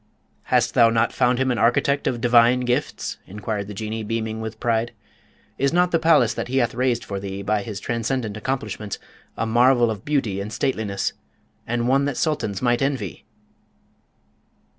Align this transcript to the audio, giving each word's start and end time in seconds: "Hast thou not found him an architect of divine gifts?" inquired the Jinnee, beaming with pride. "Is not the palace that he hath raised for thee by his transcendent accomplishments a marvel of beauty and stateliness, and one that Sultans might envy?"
"Hast 0.45 0.73
thou 0.73 0.89
not 0.89 1.13
found 1.13 1.37
him 1.37 1.51
an 1.51 1.59
architect 1.59 2.07
of 2.07 2.19
divine 2.21 2.61
gifts?" 2.61 3.19
inquired 3.27 3.67
the 3.67 3.73
Jinnee, 3.75 4.01
beaming 4.01 4.41
with 4.41 4.59
pride. 4.59 4.93
"Is 5.59 5.71
not 5.71 5.91
the 5.91 5.99
palace 5.99 6.33
that 6.33 6.47
he 6.47 6.57
hath 6.57 6.73
raised 6.73 7.05
for 7.05 7.19
thee 7.19 7.43
by 7.43 7.61
his 7.61 7.79
transcendent 7.79 8.35
accomplishments 8.35 8.97
a 9.37 9.45
marvel 9.45 9.91
of 9.91 10.03
beauty 10.03 10.41
and 10.41 10.51
stateliness, 10.51 11.13
and 11.67 11.87
one 11.87 12.05
that 12.05 12.17
Sultans 12.17 12.63
might 12.63 12.81
envy?" 12.81 13.27